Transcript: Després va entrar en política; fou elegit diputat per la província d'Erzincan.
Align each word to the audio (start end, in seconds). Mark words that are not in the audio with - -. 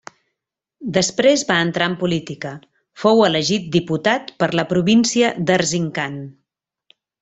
Després 0.95 1.43
va 1.49 1.57
entrar 1.65 1.89
en 1.91 1.97
política; 2.05 2.55
fou 3.03 3.23
elegit 3.29 3.71
diputat 3.79 4.35
per 4.43 4.53
la 4.61 4.67
província 4.75 5.35
d'Erzincan. 5.51 6.21